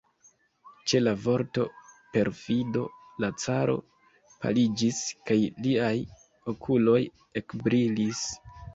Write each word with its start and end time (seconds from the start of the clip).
Ĉe 0.91 1.01
la 1.01 1.11
vorto 1.25 1.65
"perfido" 2.15 2.87
la 3.25 3.31
caro 3.45 3.77
paliĝis, 4.41 5.05
kaj 5.31 5.39
liaj 5.69 5.95
okuloj 6.57 7.01
ekbrilis. 7.45 8.29